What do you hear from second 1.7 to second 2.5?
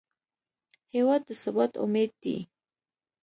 امید دی.